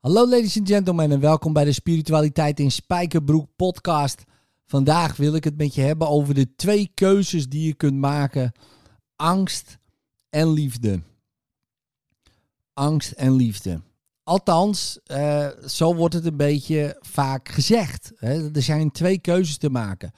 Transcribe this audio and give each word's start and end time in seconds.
Hallo 0.00 0.28
ladies 0.28 0.58
and 0.58 0.68
gentlemen 0.68 1.12
en 1.12 1.20
welkom 1.20 1.52
bij 1.52 1.64
de 1.64 1.72
Spiritualiteit 1.72 2.60
in 2.60 2.70
Spijkerbroek 2.70 3.48
podcast. 3.56 4.24
Vandaag 4.66 5.16
wil 5.16 5.34
ik 5.34 5.44
het 5.44 5.56
met 5.56 5.74
je 5.74 5.80
hebben 5.80 6.08
over 6.08 6.34
de 6.34 6.54
twee 6.54 6.90
keuzes 6.94 7.48
die 7.48 7.66
je 7.66 7.74
kunt 7.74 7.96
maken. 7.96 8.52
Angst 9.16 9.78
en 10.28 10.52
liefde. 10.52 11.02
Angst 12.72 13.12
en 13.12 13.32
liefde. 13.32 13.80
Althans, 14.22 14.98
uh, 15.06 15.48
zo 15.66 15.94
wordt 15.94 16.14
het 16.14 16.24
een 16.24 16.36
beetje 16.36 16.96
vaak 17.00 17.48
gezegd. 17.48 18.12
Hè? 18.16 18.54
Er 18.54 18.62
zijn 18.62 18.90
twee 18.90 19.18
keuzes 19.18 19.56
te 19.56 19.70
maken. 19.70 20.12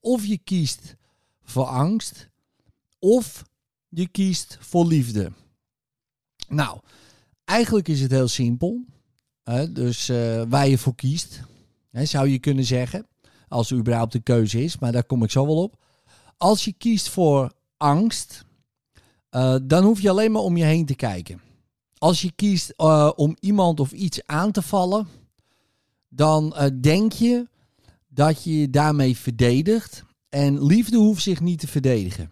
Of 0.00 0.24
je 0.24 0.38
kiest 0.38 0.96
voor 1.42 1.64
angst, 1.64 2.28
of 2.98 3.44
je 3.88 4.08
kiest 4.08 4.58
voor 4.60 4.86
liefde. 4.86 5.32
Nou, 6.48 6.80
eigenlijk 7.44 7.88
is 7.88 8.00
het 8.00 8.10
heel 8.10 8.28
simpel. 8.28 8.84
Dus 9.70 10.08
uh, 10.08 10.42
waar 10.48 10.68
je 10.68 10.78
voor 10.78 10.94
kiest, 10.94 11.40
zou 11.92 12.28
je 12.28 12.38
kunnen 12.38 12.64
zeggen. 12.64 13.06
Als 13.48 13.70
er 13.70 13.76
überhaupt 13.76 14.14
een 14.14 14.22
keuze 14.22 14.62
is, 14.62 14.78
maar 14.78 14.92
daar 14.92 15.04
kom 15.04 15.22
ik 15.22 15.30
zo 15.30 15.46
wel 15.46 15.62
op. 15.62 15.84
Als 16.36 16.64
je 16.64 16.72
kiest 16.72 17.08
voor 17.08 17.52
angst, 17.76 18.44
uh, 19.30 19.56
dan 19.62 19.84
hoef 19.84 20.00
je 20.00 20.10
alleen 20.10 20.32
maar 20.32 20.42
om 20.42 20.56
je 20.56 20.64
heen 20.64 20.86
te 20.86 20.94
kijken. 20.94 21.40
Als 21.98 22.22
je 22.22 22.32
kiest 22.32 22.74
uh, 22.76 23.10
om 23.16 23.36
iemand 23.40 23.80
of 23.80 23.92
iets 23.92 24.26
aan 24.26 24.52
te 24.52 24.62
vallen, 24.62 25.08
dan 26.08 26.54
denk 26.80 27.12
je 27.12 27.48
dat 28.08 28.44
je 28.44 28.58
je 28.60 28.70
daarmee 28.70 29.16
verdedigt. 29.16 30.04
En 30.28 30.64
liefde 30.64 30.96
hoeft 30.96 31.22
zich 31.22 31.40
niet 31.40 31.58
te 31.58 31.66
verdedigen. 31.66 32.30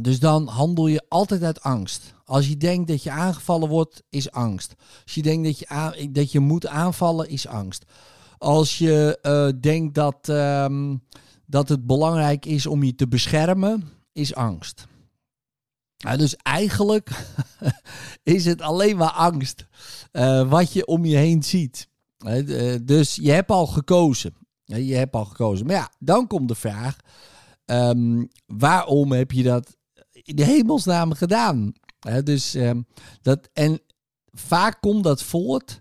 Dus 0.00 0.20
dan 0.20 0.46
handel 0.46 0.86
je 0.86 1.04
altijd 1.08 1.42
uit 1.42 1.60
angst. 1.60 2.14
Als 2.24 2.48
je 2.48 2.56
denkt 2.56 2.88
dat 2.88 3.02
je 3.02 3.10
aangevallen 3.10 3.68
wordt, 3.68 4.02
is 4.08 4.30
angst. 4.30 4.74
Als 5.04 5.14
je 5.14 5.22
denkt 5.22 5.44
dat 5.44 5.58
je, 5.58 6.10
dat 6.10 6.32
je 6.32 6.40
moet 6.40 6.66
aanvallen, 6.66 7.28
is 7.28 7.46
angst. 7.46 7.84
Als 8.38 8.78
je 8.78 9.18
uh, 9.22 9.60
denkt 9.60 9.94
dat, 9.94 10.28
um, 10.28 11.02
dat 11.46 11.68
het 11.68 11.86
belangrijk 11.86 12.46
is 12.46 12.66
om 12.66 12.82
je 12.82 12.94
te 12.94 13.08
beschermen, 13.08 13.88
is 14.12 14.34
angst. 14.34 14.86
Dus 16.16 16.36
eigenlijk 16.36 17.10
is 18.22 18.44
het 18.44 18.60
alleen 18.60 18.96
maar 18.96 19.10
angst 19.10 19.66
uh, 20.12 20.50
wat 20.50 20.72
je 20.72 20.86
om 20.86 21.04
je 21.04 21.16
heen 21.16 21.42
ziet. 21.42 21.88
Uh, 22.26 22.76
dus 22.82 23.14
je 23.14 23.30
hebt 23.30 23.50
al 23.50 23.66
gekozen. 23.66 24.34
Je 24.64 24.94
hebt 24.94 25.14
al 25.14 25.24
gekozen. 25.24 25.66
Maar 25.66 25.76
ja, 25.76 25.90
dan 25.98 26.26
komt 26.26 26.48
de 26.48 26.54
vraag: 26.54 26.96
um, 27.64 28.28
waarom 28.46 29.12
heb 29.12 29.32
je 29.32 29.42
dat 29.42 29.76
in 30.26 30.36
de 30.36 30.44
hemelsnaam 30.44 31.12
gedaan? 31.12 31.72
dus 32.24 32.54
um, 32.54 32.86
dat, 33.22 33.48
en 33.52 33.80
vaak 34.32 34.80
komt 34.80 35.04
dat 35.04 35.22
voort 35.22 35.80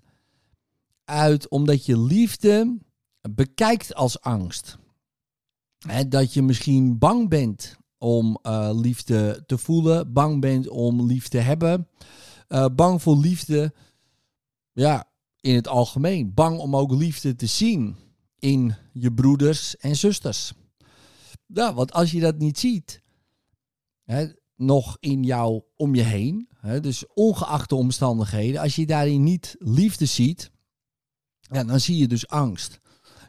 uit 1.04 1.50
omdat 1.50 1.86
je 1.86 2.00
liefde 2.00 2.78
bekijkt 3.30 3.96
als 3.96 4.22
angst. 4.22 4.78
dat 6.08 6.34
je 6.34 6.42
misschien 6.42 6.98
bang 6.98 7.30
bent 7.30 7.78
om 7.98 8.38
uh, 8.44 8.70
liefde 8.74 9.44
te 9.46 9.58
voelen, 9.58 10.14
bang 10.14 10.42
bent 10.42 10.68
om 10.68 11.06
liefde 11.06 11.30
te 11.30 11.38
hebben, 11.38 11.88
uh, 12.50 12.66
bang 12.76 13.02
voor 13.02 13.18
liefde, 13.18 13.74
ja, 14.72 15.10
in 15.40 15.56
het 15.56 15.68
algemeen. 15.68 16.34
Bang 16.34 16.60
om 16.60 16.76
ook 16.76 16.92
liefde 16.92 17.36
te 17.36 17.46
zien 17.46 17.96
in 18.40 18.76
je 18.94 19.14
broeders 19.14 19.78
en 19.78 19.96
zusters. 19.96 20.54
Ja, 21.48 21.74
want 21.74 21.94
als 21.94 22.12
je 22.12 22.20
dat 22.20 22.38
niet 22.38 22.60
ziet, 22.60 23.02
hè, 24.06 24.28
nog 24.56 24.98
in 25.00 25.24
jou 25.24 25.62
om 25.76 25.96
je 25.96 26.02
heen, 26.02 26.50
hè, 26.58 26.80
dus 26.80 27.04
ongeacht 27.14 27.70
de 27.70 27.76
omstandigheden, 27.76 28.62
als 28.62 28.76
je 28.76 28.86
daarin 28.86 29.24
niet 29.24 29.56
liefde 29.60 30.06
ziet, 30.06 30.52
ja, 31.40 31.64
dan 31.64 31.80
zie 31.80 31.98
je 31.98 32.08
dus 32.08 32.28
angst. 32.28 32.80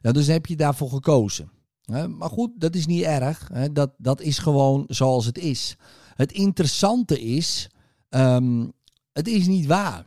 Ja, 0.03 0.13
dus 0.13 0.27
heb 0.27 0.47
je 0.47 0.57
daarvoor 0.57 0.91
gekozen. 0.91 1.51
Hè. 1.83 2.09
Maar 2.09 2.31
goed, 2.31 2.51
dat 2.55 2.75
is 2.75 2.87
niet 2.87 3.03
erg. 3.03 3.49
Hè. 3.53 3.73
Dat, 3.73 3.91
dat 3.99 4.21
is 4.21 4.39
gewoon 4.39 4.85
zoals 4.89 5.27
het 5.27 5.39
is. 5.39 5.77
Het 6.15 6.33
interessante 6.33 7.21
is, 7.21 7.69
um, 8.11 8.73
het 9.13 9.29
is 9.29 9.47
niet 9.47 9.67
waar. 9.67 10.05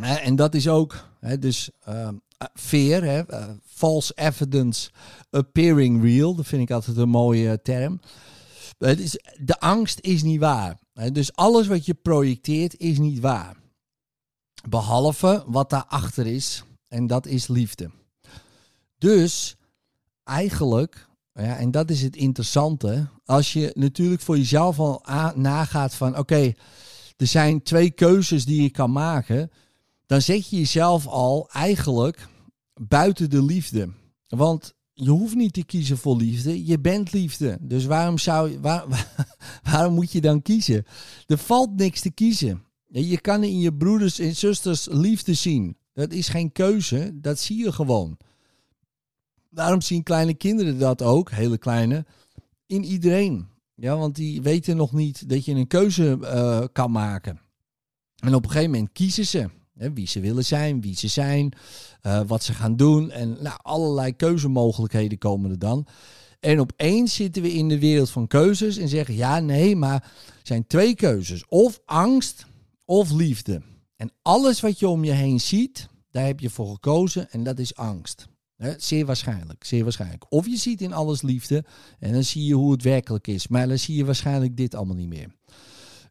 En 0.00 0.36
dat 0.36 0.54
is 0.54 0.68
ook, 0.68 1.08
dus 1.38 1.70
um, 1.88 2.20
fear, 2.54 3.02
hè, 3.02 3.30
uh, 3.30 3.48
false 3.64 4.12
evidence 4.14 4.90
appearing 5.30 6.02
real. 6.02 6.34
Dat 6.34 6.46
vind 6.46 6.62
ik 6.62 6.70
altijd 6.70 6.96
een 6.96 7.08
mooie 7.08 7.62
term. 7.62 8.00
Het 8.78 9.00
is, 9.00 9.18
de 9.38 9.60
angst 9.60 10.00
is 10.00 10.22
niet 10.22 10.40
waar. 10.40 10.78
Dus 11.12 11.34
alles 11.34 11.66
wat 11.66 11.86
je 11.86 11.94
projecteert 11.94 12.78
is 12.78 12.98
niet 12.98 13.20
waar. 13.20 13.56
Behalve 14.68 15.44
wat 15.46 15.70
daarachter 15.70 16.26
is. 16.26 16.64
En 16.88 17.06
dat 17.06 17.26
is 17.26 17.46
liefde. 17.46 17.90
Dus 18.98 19.56
eigenlijk, 20.24 21.08
ja, 21.32 21.56
en 21.56 21.70
dat 21.70 21.90
is 21.90 22.02
het 22.02 22.16
interessante. 22.16 23.08
Als 23.24 23.52
je 23.52 23.70
natuurlijk 23.74 24.22
voor 24.22 24.36
jezelf 24.36 24.78
al 24.78 25.02
nagaat 25.34 25.94
van 25.94 26.18
oké, 26.18 26.52
er 27.16 27.26
zijn 27.26 27.62
twee 27.62 27.90
keuzes 27.90 28.44
die 28.44 28.62
je 28.62 28.70
kan 28.70 28.92
maken. 28.92 29.50
Dan 30.06 30.22
zet 30.22 30.48
je 30.48 30.56
jezelf 30.56 31.06
al 31.06 31.50
eigenlijk 31.50 32.28
buiten 32.80 33.30
de 33.30 33.42
liefde. 33.42 33.88
Want 34.26 34.74
je 34.98 35.10
hoeft 35.10 35.34
niet 35.34 35.52
te 35.52 35.64
kiezen 35.64 35.98
voor 35.98 36.16
liefde. 36.16 36.66
Je 36.66 36.78
bent 36.78 37.12
liefde. 37.12 37.58
Dus 37.60 37.84
waarom, 37.84 38.18
zou, 38.18 38.60
waar, 38.60 38.84
waarom 39.70 39.94
moet 39.94 40.12
je 40.12 40.20
dan 40.20 40.42
kiezen? 40.42 40.84
Er 41.26 41.38
valt 41.38 41.76
niks 41.76 42.00
te 42.00 42.10
kiezen. 42.10 42.64
Je 42.86 43.20
kan 43.20 43.44
in 43.44 43.58
je 43.58 43.74
broeders 43.74 44.18
en 44.18 44.36
zusters 44.36 44.86
liefde 44.90 45.34
zien. 45.34 45.76
Dat 45.92 46.12
is 46.12 46.28
geen 46.28 46.52
keuze. 46.52 47.10
Dat 47.14 47.38
zie 47.38 47.64
je 47.64 47.72
gewoon. 47.72 48.16
Daarom 49.50 49.80
zien 49.80 50.02
kleine 50.02 50.34
kinderen 50.34 50.78
dat 50.78 51.02
ook, 51.02 51.30
hele 51.30 51.58
kleine, 51.58 52.04
in 52.66 52.84
iedereen. 52.84 53.48
Ja, 53.74 53.96
want 53.96 54.14
die 54.14 54.42
weten 54.42 54.76
nog 54.76 54.92
niet 54.92 55.28
dat 55.28 55.44
je 55.44 55.54
een 55.54 55.66
keuze 55.66 56.18
uh, 56.20 56.64
kan 56.72 56.90
maken. 56.90 57.40
En 58.16 58.34
op 58.34 58.44
een 58.44 58.50
gegeven 58.50 58.70
moment 58.70 58.92
kiezen 58.92 59.26
ze. 59.26 59.50
Wie 59.76 60.08
ze 60.08 60.20
willen 60.20 60.44
zijn, 60.44 60.80
wie 60.80 60.96
ze 60.96 61.08
zijn, 61.08 61.52
uh, 62.02 62.20
wat 62.26 62.42
ze 62.44 62.54
gaan 62.54 62.76
doen. 62.76 63.10
En 63.10 63.36
nou, 63.40 63.58
allerlei 63.62 64.16
keuzemogelijkheden 64.16 65.18
komen 65.18 65.50
er 65.50 65.58
dan. 65.58 65.86
En 66.40 66.60
opeens 66.60 67.14
zitten 67.14 67.42
we 67.42 67.52
in 67.52 67.68
de 67.68 67.78
wereld 67.78 68.10
van 68.10 68.26
keuzes 68.26 68.76
en 68.76 68.88
zeggen: 68.88 69.14
ja, 69.14 69.40
nee, 69.40 69.76
maar 69.76 70.02
er 70.02 70.40
zijn 70.42 70.66
twee 70.66 70.94
keuzes. 70.94 71.48
Of 71.48 71.80
angst 71.84 72.46
of 72.84 73.10
liefde. 73.10 73.62
En 73.96 74.10
alles 74.22 74.60
wat 74.60 74.78
je 74.78 74.88
om 74.88 75.04
je 75.04 75.12
heen 75.12 75.40
ziet, 75.40 75.88
daar 76.10 76.26
heb 76.26 76.40
je 76.40 76.50
voor 76.50 76.68
gekozen 76.68 77.30
en 77.30 77.44
dat 77.44 77.58
is 77.58 77.76
angst. 77.76 78.28
zeer 78.76 79.06
waarschijnlijk, 79.06 79.64
zeer 79.64 79.82
waarschijnlijk. 79.82 80.24
Of 80.28 80.46
je 80.46 80.56
ziet 80.56 80.80
in 80.80 80.92
alles 80.92 81.22
liefde 81.22 81.64
en 81.98 82.12
dan 82.12 82.24
zie 82.24 82.44
je 82.44 82.54
hoe 82.54 82.72
het 82.72 82.82
werkelijk 82.82 83.26
is. 83.26 83.48
Maar 83.48 83.68
dan 83.68 83.78
zie 83.78 83.96
je 83.96 84.04
waarschijnlijk 84.04 84.56
dit 84.56 84.74
allemaal 84.74 84.96
niet 84.96 85.08
meer. 85.08 85.34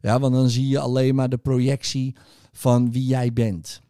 Ja, 0.00 0.20
want 0.20 0.34
dan 0.34 0.50
zie 0.50 0.68
je 0.68 0.78
alleen 0.78 1.14
maar 1.14 1.28
de 1.28 1.36
projectie 1.36 2.16
van 2.56 2.92
wie 2.92 3.06
jij 3.06 3.32
bent. 3.32 3.80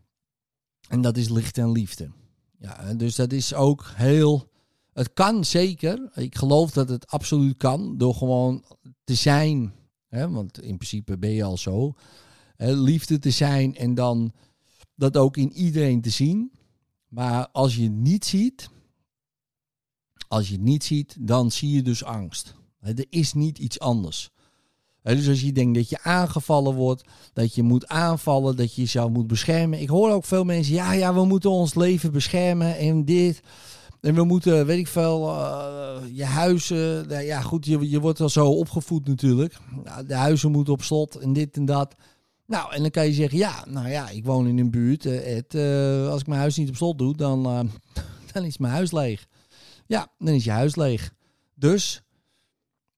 En 0.89 1.01
dat 1.01 1.17
is 1.17 1.29
licht 1.29 1.59
en 1.59 1.73
liefde. 1.73 2.11
Ja, 2.59 2.95
dus 2.95 3.15
dat 3.15 3.33
is 3.33 3.55
ook 3.55 3.91
heel. 3.95 4.51
Het 4.93 5.13
kan 5.13 5.45
zeker. 5.45 6.11
Ik 6.15 6.37
geloof 6.37 6.71
dat 6.71 6.89
het 6.89 7.07
absoluut 7.07 7.57
kan. 7.57 7.99
Door 7.99 8.15
gewoon 8.15 8.65
te 9.05 9.15
zijn. 9.15 9.75
Hè, 10.09 10.31
want 10.31 10.61
in 10.61 10.77
principe 10.77 11.19
ben 11.19 11.31
je 11.31 11.43
al 11.43 11.57
zo. 11.57 11.95
Hè, 12.57 12.73
liefde 12.73 13.19
te 13.19 13.31
zijn 13.31 13.77
en 13.77 13.95
dan 13.95 14.33
dat 14.95 15.17
ook 15.17 15.37
in 15.37 15.53
iedereen 15.53 16.01
te 16.01 16.11
zien. 16.11 16.53
Maar 17.09 17.49
als 17.49 17.77
je 17.77 17.83
het 17.83 17.97
niet 17.97 18.25
ziet. 18.25 18.71
Als 20.29 20.49
je 20.49 20.55
het 20.55 20.63
niet 20.63 20.85
ziet, 20.85 21.17
dan 21.21 21.51
zie 21.51 21.71
je 21.71 21.83
dus 21.83 22.05
angst. 22.05 22.55
Er 22.81 23.07
is 23.09 23.33
niet 23.33 23.59
iets 23.59 23.79
anders 23.79 24.31
dus 25.15 25.29
als 25.29 25.41
je 25.41 25.53
denkt 25.53 25.75
dat 25.75 25.89
je 25.89 26.03
aangevallen 26.03 26.75
wordt, 26.75 27.05
dat 27.33 27.55
je 27.55 27.63
moet 27.63 27.89
aanvallen, 27.89 28.57
dat 28.57 28.75
je 28.75 28.81
jezelf 28.81 29.11
moet 29.11 29.27
beschermen. 29.27 29.81
Ik 29.81 29.89
hoor 29.89 30.11
ook 30.11 30.25
veel 30.25 30.45
mensen, 30.45 30.75
ja, 30.75 30.93
ja, 30.93 31.15
we 31.15 31.25
moeten 31.25 31.51
ons 31.51 31.75
leven 31.75 32.13
beschermen 32.13 32.79
en 32.79 33.05
dit. 33.05 33.43
En 34.01 34.15
we 34.15 34.25
moeten, 34.25 34.67
weet 34.67 34.79
ik 34.79 34.87
veel, 34.87 35.29
uh, 35.29 35.97
je 36.13 36.25
huizen. 36.25 37.09
Nou 37.09 37.23
ja, 37.23 37.41
goed, 37.41 37.67
je, 37.67 37.91
je 37.91 38.01
wordt 38.01 38.19
wel 38.19 38.29
zo 38.29 38.47
opgevoed 38.47 39.07
natuurlijk. 39.07 39.57
Nou, 39.85 40.07
de 40.07 40.15
huizen 40.15 40.51
moeten 40.51 40.73
op 40.73 40.83
slot 40.83 41.15
en 41.15 41.33
dit 41.33 41.57
en 41.57 41.65
dat. 41.65 41.95
Nou, 42.47 42.75
en 42.75 42.81
dan 42.83 42.91
kan 42.91 43.07
je 43.07 43.13
zeggen, 43.13 43.39
ja, 43.39 43.65
nou 43.69 43.89
ja, 43.89 44.09
ik 44.09 44.25
woon 44.25 44.47
in 44.47 44.59
een 44.59 44.71
buurt. 44.71 45.05
Het, 45.05 45.55
uh, 45.55 46.09
als 46.09 46.21
ik 46.21 46.27
mijn 46.27 46.41
huis 46.41 46.57
niet 46.57 46.69
op 46.69 46.77
slot 46.77 46.99
doe, 46.99 47.17
dan, 47.17 47.43
dan 48.33 48.45
is 48.45 48.59
mijn 48.59 48.73
huis 48.73 48.93
leeg. 48.93 49.27
Ja, 49.87 50.09
dan 50.19 50.35
is 50.35 50.45
je 50.45 50.51
huis 50.51 50.77
leeg. 50.77 51.13
Dus 51.55 52.03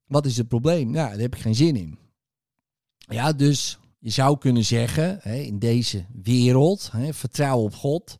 wat 0.09 0.27
is 0.27 0.37
het 0.37 0.49
probleem? 0.49 0.91
Nou, 0.91 1.11
daar 1.11 1.19
heb 1.19 1.35
ik 1.35 1.41
geen 1.41 1.55
zin 1.55 1.77
in. 1.77 1.99
Ja, 2.99 3.33
dus 3.33 3.79
je 3.99 4.11
zou 4.11 4.39
kunnen 4.39 4.65
zeggen, 4.65 5.19
hè, 5.23 5.37
in 5.37 5.59
deze 5.59 6.05
wereld, 6.23 6.89
hè, 6.93 7.15
vertrouw 7.15 7.59
op 7.59 7.75
God, 7.75 8.19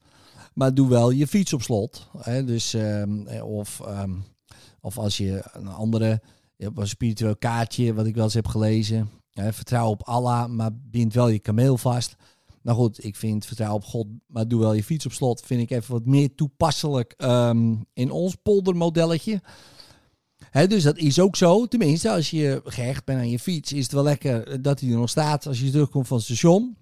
maar 0.55 0.75
doe 0.75 0.89
wel 0.89 1.11
je 1.11 1.27
fiets 1.27 1.53
op 1.53 1.63
slot. 1.63 2.09
Hè, 2.19 2.45
dus, 2.45 2.73
um, 2.73 3.29
of, 3.29 3.81
um, 3.89 4.25
of 4.81 4.99
als 4.99 5.17
je 5.17 5.43
een 5.53 5.69
andere, 5.69 6.23
een 6.57 6.89
spiritueel 6.89 7.37
kaartje, 7.37 7.95
wat 7.95 8.07
ik 8.07 8.15
wel 8.15 8.25
eens 8.25 8.35
heb 8.35 8.47
gelezen, 8.47 9.11
hè, 9.31 9.53
vertrouw 9.53 9.89
op 9.89 10.03
Allah, 10.03 10.49
maar 10.49 10.71
bind 10.73 11.15
wel 11.15 11.29
je 11.29 11.39
kameel 11.39 11.77
vast. 11.77 12.17
Nou 12.63 12.79
goed, 12.79 13.05
ik 13.05 13.17
vind 13.17 13.47
vertrouw 13.47 13.75
op 13.75 13.85
God, 13.85 14.07
maar 14.27 14.49
doe 14.49 14.61
wel 14.61 14.73
je 14.73 14.85
fiets 14.85 15.07
op 15.07 15.13
slot. 15.13 15.41
Vind 15.41 15.61
ik 15.61 15.71
even 15.71 15.93
wat 15.93 16.05
meer 16.05 16.35
toepasselijk 16.35 17.15
ehm, 17.17 17.75
in 17.93 18.11
ons 18.11 18.35
poldermodelletje. 18.35 19.43
Dus 20.69 20.83
dat 20.83 20.97
is 20.97 21.21
ook 21.21 21.37
zo. 21.37 21.67
Tenminste, 21.67 22.11
als 22.11 22.31
je 22.31 22.61
gehecht 22.65 23.05
bent 23.05 23.19
aan 23.19 23.31
je 23.31 23.39
fiets, 23.39 23.73
is 23.73 23.83
het 23.83 23.93
wel 23.93 24.03
lekker 24.03 24.63
dat 24.63 24.81
hij 24.81 24.91
er 24.91 24.97
nog 24.97 25.11
staat 25.11 25.47
als 25.47 25.61
je 25.61 25.71
terugkomt 25.71 26.07
van 26.07 26.17
het 26.17 26.27
station. 26.27 26.77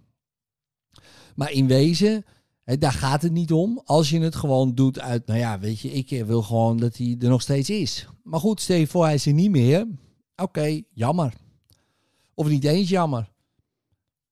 Maar 1.35 1.53
in 1.53 1.67
wezen, 1.67 2.25
daar 2.65 2.93
gaat 2.93 3.23
het 3.23 3.33
niet 3.33 3.53
om. 3.53 3.81
Als 3.85 4.11
je 4.11 4.21
het 4.21 4.37
gewoon 4.37 4.75
doet 4.75 5.01
uit, 5.01 5.27
nou 5.27 5.39
ja, 5.39 5.59
weet 5.59 5.81
je, 5.81 5.93
ik 5.93 6.25
wil 6.25 6.43
gewoon 6.43 6.77
dat 6.77 6.97
hij 6.97 7.17
er 7.21 7.29
nog 7.29 7.43
steeds 7.43 7.71
is. 7.71 8.09
Maar 8.23 8.41
goed, 8.41 8.61
stel 8.61 8.77
je 8.77 8.87
voor, 8.87 9.05
hij 9.05 9.15
is 9.15 9.27
er 9.27 9.33
niet 9.33 9.51
meer. 9.51 9.87
Oké, 10.37 10.83
jammer. 10.93 11.35
Of 12.35 12.49
niet 12.49 12.65
eens 12.65 12.89
jammer. 12.89 13.33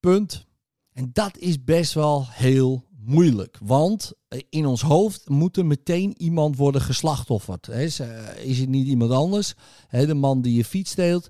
Punt. 0.00 0.46
En 0.92 1.10
dat 1.12 1.38
is 1.38 1.64
best 1.64 1.92
wel 1.92 2.26
heel 2.28 2.84
moeilijk. 3.06 3.58
Want 3.62 4.12
eh, 4.28 4.40
in 4.50 4.66
ons 4.66 4.82
hoofd 4.82 5.28
moet 5.28 5.56
er 5.56 5.66
meteen 5.66 6.14
iemand 6.16 6.56
worden 6.56 6.80
geslachtofferd. 6.80 7.68
Is, 7.68 7.98
eh, 7.98 8.08
is 8.44 8.58
het 8.58 8.68
niet 8.68 8.86
iemand 8.86 9.10
anders, 9.10 9.54
de 9.90 10.14
man 10.14 10.42
die 10.42 10.56
je 10.56 10.64
fiets 10.64 10.90
steelt, 10.90 11.28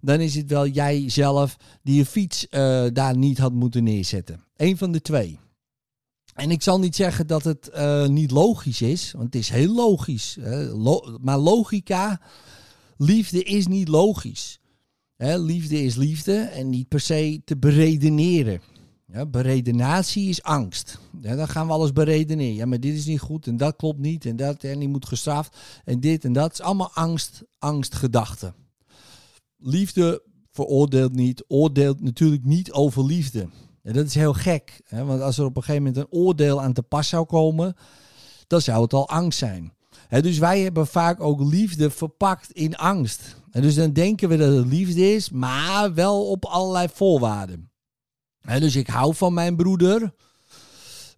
dan 0.00 0.20
is 0.20 0.34
het 0.34 0.50
wel 0.50 0.66
jij 0.66 1.10
zelf 1.10 1.56
die 1.82 1.96
je 1.96 2.06
fiets 2.06 2.46
uh, 2.50 2.86
daar 2.92 3.16
niet 3.16 3.38
had 3.38 3.52
moeten 3.52 3.84
neerzetten. 3.84 4.44
Eén 4.56 4.76
van 4.76 4.92
de 4.92 5.00
twee. 5.00 5.38
En 6.34 6.50
ik 6.50 6.62
zal 6.62 6.78
niet 6.78 6.96
zeggen 6.96 7.26
dat 7.26 7.44
het 7.44 7.70
niet 8.08 8.30
logisch 8.30 8.82
is, 8.82 9.12
want 9.12 9.24
het 9.24 9.34
is 9.34 9.48
heel 9.48 9.74
logisch. 9.74 10.38
maar 11.20 11.38
logica, 11.38 12.20
liefde 12.96 13.42
is 13.42 13.66
niet 13.66 13.88
logisch. 13.88 14.60
liefde 15.16 15.82
is 15.82 15.94
liefde 15.94 16.36
en 16.36 16.70
niet 16.70 16.88
per 16.88 17.00
se 17.00 17.40
te 17.44 17.56
beredeneren. 17.56 18.60
Ja, 19.12 19.26
beredenatie 19.26 20.28
is 20.28 20.42
angst. 20.42 20.98
Ja, 21.20 21.36
dan 21.36 21.48
gaan 21.48 21.66
we 21.66 21.72
alles 21.72 21.92
beredeneren. 21.92 22.54
Ja, 22.54 22.66
maar 22.66 22.80
dit 22.80 22.94
is 22.94 23.06
niet 23.06 23.20
goed 23.20 23.46
en 23.46 23.56
dat 23.56 23.76
klopt 23.76 23.98
niet 23.98 24.24
en 24.24 24.36
dat 24.36 24.64
en 24.64 24.78
die 24.78 24.88
moet 24.88 25.06
gestraft 25.06 25.56
en 25.84 26.00
dit 26.00 26.24
en 26.24 26.32
dat. 26.32 26.44
Het 26.44 26.52
is 26.52 26.60
allemaal 26.60 26.90
angst, 26.92 27.42
angstgedachten. 27.58 28.54
Liefde 29.56 30.22
veroordeelt 30.50 31.12
niet, 31.12 31.44
oordeelt 31.48 32.00
natuurlijk 32.00 32.44
niet 32.44 32.72
over 32.72 33.04
liefde. 33.04 33.48
En 33.82 33.92
dat 33.92 34.06
is 34.06 34.14
heel 34.14 34.32
gek, 34.32 34.80
hè? 34.84 35.04
want 35.04 35.20
als 35.20 35.38
er 35.38 35.44
op 35.44 35.56
een 35.56 35.62
gegeven 35.62 35.82
moment 35.84 36.02
een 36.02 36.18
oordeel 36.18 36.62
aan 36.62 36.72
te 36.72 36.82
pas 36.82 37.08
zou 37.08 37.26
komen, 37.26 37.76
dan 38.46 38.60
zou 38.60 38.82
het 38.82 38.92
al 38.92 39.08
angst 39.08 39.38
zijn. 39.38 39.72
Dus 40.08 40.38
wij 40.38 40.60
hebben 40.60 40.86
vaak 40.86 41.20
ook 41.20 41.40
liefde 41.40 41.90
verpakt 41.90 42.50
in 42.50 42.76
angst. 42.76 43.36
En 43.50 43.62
dus 43.62 43.74
dan 43.74 43.92
denken 43.92 44.28
we 44.28 44.36
dat 44.36 44.56
het 44.56 44.66
liefde 44.66 45.14
is, 45.14 45.30
maar 45.30 45.94
wel 45.94 46.30
op 46.30 46.44
allerlei 46.44 46.88
voorwaarden 46.92 47.70
dus 48.46 48.76
ik 48.76 48.88
hou 48.88 49.14
van 49.14 49.34
mijn 49.34 49.56
broeder. 49.56 50.12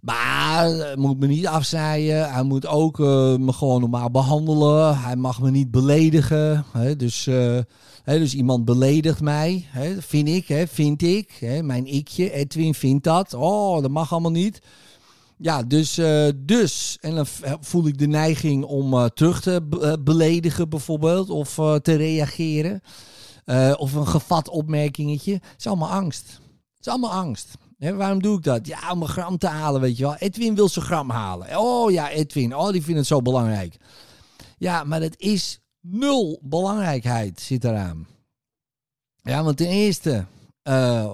Maar 0.00 0.64
hij 0.66 0.96
moet 0.96 1.18
me 1.18 1.26
niet 1.26 1.46
afzaaien. 1.46 2.32
Hij 2.32 2.42
moet 2.42 2.66
ook 2.66 2.98
uh, 2.98 3.06
me 3.36 3.52
gewoon 3.52 3.80
normaal 3.80 4.10
behandelen. 4.10 4.98
Hij 4.98 5.16
mag 5.16 5.40
me 5.40 5.50
niet 5.50 5.70
beledigen. 5.70 6.64
dus, 6.96 7.26
uh, 7.26 7.58
dus 8.04 8.34
iemand 8.34 8.64
beledigt 8.64 9.20
mij. 9.20 9.64
vind 9.98 10.28
ik, 10.28 10.66
vind 10.68 11.02
ik. 11.02 11.60
mijn 11.62 11.86
ikje, 11.86 12.32
Edwin, 12.32 12.74
vindt 12.74 13.04
dat. 13.04 13.34
Oh, 13.34 13.82
dat 13.82 13.90
mag 13.90 14.12
allemaal 14.12 14.30
niet. 14.30 14.62
Ja, 15.36 15.62
dus, 15.62 16.00
dus. 16.36 16.98
En 17.00 17.14
dan 17.14 17.26
voel 17.60 17.86
ik 17.86 17.98
de 17.98 18.06
neiging 18.06 18.64
om 18.64 19.08
terug 19.14 19.40
te 19.40 19.62
beledigen 20.04 20.68
bijvoorbeeld. 20.68 21.30
Of 21.30 21.54
te 21.82 21.94
reageren. 21.94 22.80
of 23.76 23.92
een 23.92 24.06
gevat 24.06 24.48
opmerkingetje. 24.48 25.32
Het 25.32 25.54
is 25.58 25.66
allemaal 25.66 25.90
angst. 25.90 26.40
Is 26.88 26.94
allemaal 26.94 27.24
angst. 27.24 27.54
waarom 27.78 28.22
doe 28.22 28.36
ik 28.36 28.42
dat? 28.42 28.66
Ja, 28.66 28.90
om 28.90 29.02
een 29.02 29.08
gram 29.08 29.38
te 29.38 29.46
halen, 29.46 29.80
weet 29.80 29.96
je 29.96 30.02
wel. 30.02 30.16
Edwin 30.16 30.54
wil 30.54 30.68
zijn 30.68 30.84
gram 30.84 31.10
halen. 31.10 31.58
Oh 31.58 31.90
ja, 31.90 32.10
Edwin. 32.10 32.56
Oh, 32.56 32.70
die 32.70 32.82
vindt 32.82 32.98
het 32.98 33.06
zo 33.06 33.22
belangrijk. 33.22 33.76
Ja, 34.58 34.84
maar 34.84 35.00
het 35.00 35.20
is 35.20 35.60
nul 35.80 36.40
belangrijkheid 36.42 37.40
zit 37.40 37.64
eraan. 37.64 38.06
Ja, 39.22 39.42
want 39.42 39.56
ten 39.56 39.68
eerste, 39.68 40.24
uh, 40.62 41.10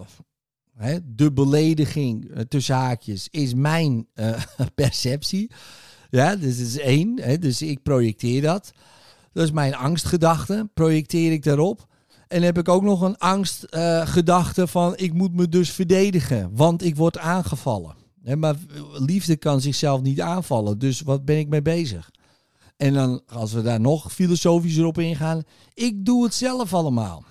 de 1.05 1.33
belediging 1.33 2.31
uh, 2.31 2.41
tussen 2.41 2.75
haakjes 2.75 3.29
is 3.31 3.55
mijn 3.55 4.07
uh, 4.15 4.43
perceptie. 4.75 5.51
Ja, 6.11 6.37
dus 6.37 6.59
is 6.59 6.79
één. 6.79 7.41
Dus 7.41 7.63
ik 7.63 7.83
projecteer 7.83 8.43
dat. 8.43 8.73
Dat 9.33 9.45
is 9.45 9.51
mijn 9.51 9.75
angstgedachte, 9.75 10.69
projecteer 10.75 11.33
ik 11.33 11.43
daarop. 11.43 11.87
En 12.29 12.43
heb 12.43 12.59
ik 12.59 12.69
ook 12.69 12.83
nog 12.83 13.01
een 13.01 13.19
angstgedachte 13.19 14.61
uh, 14.61 14.67
van 14.67 14.97
ik 14.97 15.13
moet 15.13 15.35
me 15.35 15.49
dus 15.49 15.71
verdedigen, 15.71 16.51
want 16.53 16.83
ik 16.83 16.97
word 16.97 17.19
aangevallen. 17.19 17.95
maar 18.37 18.57
liefde 18.93 19.37
kan 19.37 19.61
zichzelf 19.61 20.03
niet 20.03 20.21
aanvallen, 20.21 20.79
dus 20.79 21.01
wat 21.01 21.25
ben 21.25 21.39
ik 21.39 21.49
mee 21.49 21.63
bezig? 21.63 22.11
En 22.77 22.95
dan, 22.95 23.23
als 23.27 23.53
we 23.53 23.63
daar 23.63 23.81
nog 23.81 24.13
filosofischer 24.13 24.85
op 24.85 24.99
ingaan, 24.99 25.43
ik 25.75 26.05
doe 26.05 26.25
het 26.25 26.35
zelf 26.35 26.75
allemaal. 26.75 27.25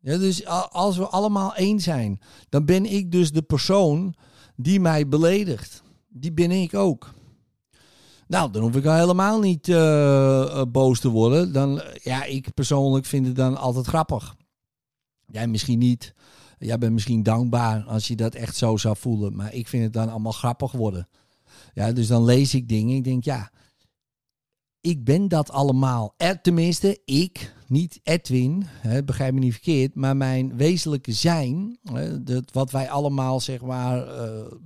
Ja, 0.00 0.18
dus 0.18 0.46
als 0.70 0.96
we 0.96 1.06
allemaal 1.06 1.54
één 1.54 1.80
zijn, 1.80 2.20
dan 2.48 2.64
ben 2.64 2.86
ik 2.86 3.12
dus 3.12 3.32
de 3.32 3.42
persoon 3.42 4.14
die 4.56 4.80
mij 4.80 5.08
beledigt. 5.08 5.82
Die 6.08 6.32
ben 6.32 6.50
ik 6.50 6.74
ook. 6.74 7.14
Nou, 8.28 8.50
dan 8.50 8.62
hoef 8.62 8.76
ik 8.76 8.86
al 8.86 8.94
helemaal 8.94 9.40
niet 9.40 9.68
uh, 9.68 10.62
boos 10.68 11.00
te 11.00 11.08
worden. 11.08 11.52
Dan, 11.52 11.82
ja, 12.02 12.24
ik 12.24 12.54
persoonlijk 12.54 13.04
vind 13.04 13.26
het 13.26 13.36
dan 13.36 13.56
altijd 13.56 13.86
grappig. 13.86 14.36
Jij 15.26 15.46
misschien 15.46 15.78
niet. 15.78 16.14
Jij 16.58 16.78
bent 16.78 16.92
misschien 16.92 17.22
dankbaar 17.22 17.84
als 17.84 18.08
je 18.08 18.16
dat 18.16 18.34
echt 18.34 18.56
zo 18.56 18.76
zou 18.76 18.96
voelen. 18.96 19.36
Maar 19.36 19.54
ik 19.54 19.68
vind 19.68 19.84
het 19.84 19.92
dan 19.92 20.08
allemaal 20.08 20.32
grappig 20.32 20.72
worden. 20.72 21.08
Ja, 21.74 21.92
dus 21.92 22.06
dan 22.06 22.24
lees 22.24 22.54
ik 22.54 22.68
dingen. 22.68 22.96
Ik 22.96 23.04
denk, 23.04 23.24
ja, 23.24 23.50
ik 24.80 25.04
ben 25.04 25.28
dat 25.28 25.50
allemaal. 25.50 26.14
Er, 26.16 26.40
tenminste, 26.40 27.00
ik, 27.04 27.54
niet 27.66 28.00
Edwin, 28.02 28.64
hè, 28.66 29.04
begrijp 29.04 29.34
me 29.34 29.40
niet 29.40 29.52
verkeerd, 29.52 29.94
maar 29.94 30.16
mijn 30.16 30.56
wezenlijke 30.56 31.12
zijn, 31.12 31.78
hè, 31.82 32.22
dat, 32.22 32.52
wat 32.52 32.70
wij 32.70 32.90
allemaal 32.90 33.40
zeg 33.40 33.60
maar 33.60 34.06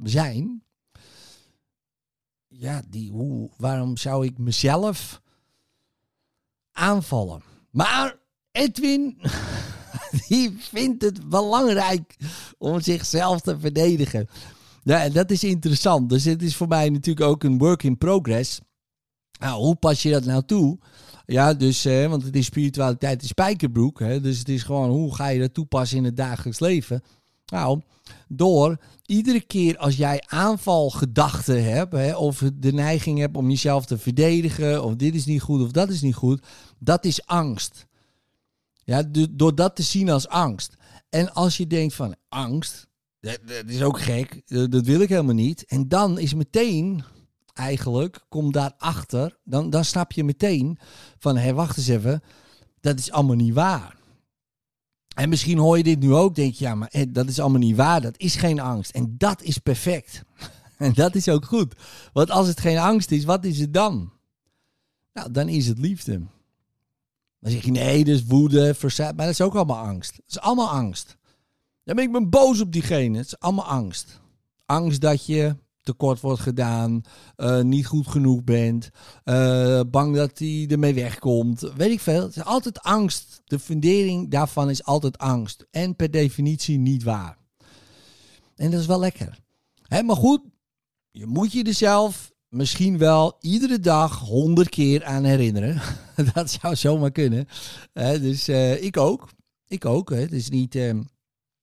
zijn, 0.02 0.62
ja, 2.52 2.82
die, 2.88 3.10
hoe, 3.10 3.50
waarom 3.56 3.96
zou 3.96 4.26
ik 4.26 4.38
mezelf 4.38 5.22
aanvallen? 6.72 7.42
Maar 7.70 8.16
Edwin, 8.52 9.18
die 10.28 10.56
vindt 10.58 11.02
het 11.02 11.28
belangrijk 11.28 12.16
om 12.58 12.80
zichzelf 12.80 13.40
te 13.40 13.60
verdedigen. 13.60 14.28
Ja, 14.82 15.08
dat 15.08 15.30
is 15.30 15.44
interessant. 15.44 16.08
Dus 16.08 16.24
het 16.24 16.42
is 16.42 16.56
voor 16.56 16.68
mij 16.68 16.90
natuurlijk 16.90 17.26
ook 17.26 17.42
een 17.42 17.58
work 17.58 17.82
in 17.82 17.98
progress. 17.98 18.60
Nou, 19.40 19.62
hoe 19.62 19.74
pas 19.74 20.02
je 20.02 20.10
dat 20.10 20.24
nou 20.24 20.44
toe? 20.44 20.78
Ja, 21.26 21.54
dus, 21.54 21.84
eh, 21.84 22.08
want 22.08 22.22
het 22.22 22.36
is 22.36 22.44
spiritualiteit 22.44 23.22
in 23.22 23.28
spijkerbroek. 23.28 23.98
Hè, 23.98 24.20
dus 24.20 24.38
het 24.38 24.48
is 24.48 24.62
gewoon, 24.62 24.90
hoe 24.90 25.14
ga 25.14 25.28
je 25.28 25.40
dat 25.40 25.54
toepassen 25.54 25.98
in 25.98 26.04
het 26.04 26.16
dagelijks 26.16 26.60
leven? 26.60 27.02
Nou, 27.52 27.80
door 28.28 28.78
iedere 29.06 29.40
keer 29.40 29.78
als 29.78 29.96
jij 29.96 30.22
aanvalgedachten 30.26 31.64
hebt, 31.64 31.92
hè, 31.92 32.16
of 32.16 32.42
de 32.54 32.72
neiging 32.72 33.18
hebt 33.18 33.36
om 33.36 33.48
jezelf 33.48 33.86
te 33.86 33.98
verdedigen, 33.98 34.84
of 34.84 34.94
dit 34.94 35.14
is 35.14 35.24
niet 35.24 35.40
goed 35.40 35.62
of 35.62 35.70
dat 35.70 35.88
is 35.88 36.00
niet 36.00 36.14
goed, 36.14 36.46
dat 36.78 37.04
is 37.04 37.26
angst. 37.26 37.86
Ja, 38.84 39.02
door 39.30 39.54
dat 39.54 39.76
te 39.76 39.82
zien 39.82 40.10
als 40.10 40.28
angst. 40.28 40.76
En 41.08 41.32
als 41.32 41.56
je 41.56 41.66
denkt 41.66 41.94
van 41.94 42.14
angst, 42.28 42.86
dat, 43.20 43.38
is 43.66 43.82
ook 43.82 44.00
gek, 44.00 44.42
dat 44.46 44.86
wil 44.86 45.00
ik 45.00 45.08
helemaal 45.08 45.34
niet. 45.34 45.64
En 45.64 45.88
dan 45.88 46.18
is 46.18 46.34
meteen, 46.34 47.04
eigenlijk, 47.52 48.24
kom 48.28 48.52
daarachter, 48.52 49.38
dan, 49.44 49.70
dan 49.70 49.84
snap 49.84 50.12
je 50.12 50.24
meteen 50.24 50.78
van, 51.18 51.36
hé, 51.36 51.52
wacht 51.52 51.76
eens 51.76 51.88
even, 51.88 52.22
dat 52.80 52.98
is 52.98 53.10
allemaal 53.10 53.36
niet 53.36 53.54
waar. 53.54 53.96
En 55.14 55.28
misschien 55.28 55.58
hoor 55.58 55.76
je 55.76 55.82
dit 55.82 56.00
nu 56.00 56.14
ook, 56.14 56.34
denk 56.34 56.54
je, 56.54 56.64
ja, 56.64 56.74
maar 56.74 56.92
dat 57.08 57.28
is 57.28 57.38
allemaal 57.40 57.60
niet 57.60 57.76
waar. 57.76 58.00
Dat 58.00 58.18
is 58.18 58.34
geen 58.34 58.60
angst. 58.60 58.90
En 58.90 59.14
dat 59.18 59.42
is 59.42 59.58
perfect. 59.58 60.22
En 60.76 60.92
dat 60.92 61.14
is 61.14 61.28
ook 61.28 61.44
goed. 61.44 61.74
Want 62.12 62.30
als 62.30 62.48
het 62.48 62.60
geen 62.60 62.78
angst 62.78 63.10
is, 63.10 63.24
wat 63.24 63.44
is 63.44 63.58
het 63.58 63.74
dan? 63.74 64.12
Nou, 65.12 65.30
dan 65.30 65.48
is 65.48 65.66
het 65.66 65.78
liefde. 65.78 66.20
Dan 67.40 67.50
zeg 67.50 67.64
je, 67.64 67.70
nee, 67.70 68.04
dus 68.04 68.24
woede, 68.24 68.74
verzet. 68.74 69.16
Maar 69.16 69.26
dat 69.26 69.34
is 69.34 69.40
ook 69.40 69.54
allemaal 69.54 69.84
angst. 69.84 70.16
Het 70.16 70.24
is 70.28 70.40
allemaal 70.40 70.70
angst. 70.70 71.16
Dan 71.84 71.96
ben 71.96 72.04
ik 72.04 72.12
ben 72.12 72.30
boos 72.30 72.60
op 72.60 72.72
diegene. 72.72 73.16
Het 73.16 73.26
is 73.26 73.38
allemaal 73.38 73.64
angst. 73.64 74.20
Angst 74.66 75.00
dat 75.00 75.26
je 75.26 75.56
tekort 75.82 76.20
wordt 76.20 76.40
gedaan, 76.40 77.02
uh, 77.36 77.60
niet 77.60 77.86
goed 77.86 78.06
genoeg 78.06 78.44
bent, 78.44 78.90
uh, 79.24 79.80
bang 79.90 80.16
dat 80.16 80.38
hij 80.38 80.66
ermee 80.70 80.94
wegkomt, 80.94 81.60
weet 81.76 81.90
ik 81.90 82.00
veel. 82.00 82.22
Het 82.22 82.36
is 82.36 82.44
altijd 82.44 82.80
angst. 82.80 83.42
De 83.44 83.58
fundering 83.58 84.30
daarvan 84.30 84.70
is 84.70 84.84
altijd 84.84 85.18
angst. 85.18 85.66
En 85.70 85.96
per 85.96 86.10
definitie 86.10 86.78
niet 86.78 87.02
waar. 87.02 87.38
En 88.56 88.70
dat 88.70 88.80
is 88.80 88.86
wel 88.86 88.98
lekker. 88.98 89.38
Maar 90.04 90.16
goed, 90.16 90.40
je 91.10 91.26
moet 91.26 91.52
je 91.52 91.64
er 91.64 91.74
zelf 91.74 92.32
misschien 92.48 92.98
wel 92.98 93.36
iedere 93.40 93.78
dag 93.78 94.18
honderd 94.18 94.68
keer 94.68 95.04
aan 95.04 95.24
herinneren. 95.24 95.80
dat 96.34 96.50
zou 96.50 96.76
zomaar 96.76 97.12
kunnen. 97.12 97.46
dus 97.92 98.48
uh, 98.48 98.82
ik 98.82 98.96
ook. 98.96 99.28
Ik 99.66 99.84
ook. 99.84 100.10
Hè. 100.10 100.16
Het 100.16 100.32
is 100.32 100.48
niet... 100.48 100.76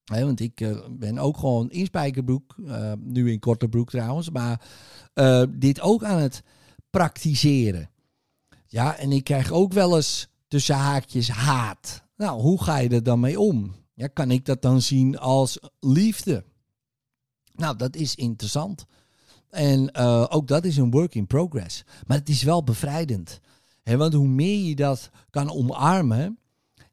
Want 0.10 0.40
ik 0.40 0.62
eh, 0.62 0.78
ben 0.90 1.18
ook 1.18 1.38
gewoon 1.38 1.70
in 1.70 1.86
spijkerbroek, 1.86 2.56
eh, 2.68 2.94
nu 3.00 3.32
in 3.32 3.40
korte 3.40 3.68
broek 3.68 3.90
trouwens, 3.90 4.30
maar 4.30 4.62
eh, 5.14 5.44
dit 5.50 5.82
ook 5.82 6.04
aan 6.04 6.20
het 6.20 6.44
praktiseren. 6.90 7.90
Ja, 8.68 8.98
en 8.98 9.12
ik 9.12 9.24
krijg 9.24 9.52
ook 9.52 9.74
wel 9.74 9.96
eens 9.96 10.28
tussen 10.48 10.76
haakjes 10.76 11.30
haat. 11.30 12.04
Nou, 12.16 12.42
hoe 12.42 12.64
ga 12.64 12.78
je 12.78 12.90
er 12.90 13.04
dan 13.04 13.20
mee 13.20 13.40
om? 13.40 13.76
Ja, 13.94 14.08
kan 14.08 14.32
ik 14.32 14.46
dat 14.46 14.62
dan 14.62 14.82
zien 14.82 15.18
als 15.18 15.60
liefde? 15.80 16.44
Nou, 17.56 17.76
dat 17.76 17.96
is 17.96 18.16
interessant. 18.16 18.86
En 19.50 19.96
ook 20.30 20.48
dat 20.48 20.66
is 20.66 20.78
een 20.78 20.92
work 20.92 21.16
in 21.16 21.28
progress. 21.28 21.84
Maar 22.08 22.18
het 22.18 22.30
is 22.30 22.44
wel 22.44 22.64
bevrijdend. 22.64 23.40
Want 23.84 24.14
hoe 24.14 24.28
meer 24.28 24.68
je 24.68 24.76
dat 24.76 25.10
kan 25.30 25.52
omarmen, 25.52 26.40